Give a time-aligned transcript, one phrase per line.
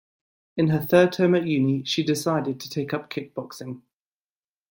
[0.57, 3.83] In her third term at uni she decided to take up kickboxing